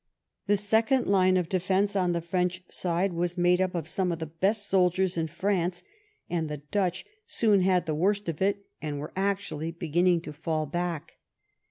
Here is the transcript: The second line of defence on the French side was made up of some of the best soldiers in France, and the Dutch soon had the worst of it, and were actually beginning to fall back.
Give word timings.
The 0.47 0.57
second 0.57 1.05
line 1.05 1.37
of 1.37 1.47
defence 1.47 1.95
on 1.95 2.11
the 2.11 2.21
French 2.21 2.63
side 2.71 3.13
was 3.13 3.37
made 3.37 3.61
up 3.61 3.75
of 3.75 3.87
some 3.87 4.11
of 4.11 4.17
the 4.17 4.25
best 4.25 4.67
soldiers 4.67 5.15
in 5.15 5.27
France, 5.27 5.83
and 6.27 6.49
the 6.49 6.57
Dutch 6.57 7.05
soon 7.27 7.61
had 7.61 7.85
the 7.85 7.93
worst 7.93 8.27
of 8.27 8.41
it, 8.41 8.65
and 8.81 8.97
were 8.99 9.13
actually 9.15 9.69
beginning 9.71 10.21
to 10.21 10.33
fall 10.33 10.65
back. 10.65 11.17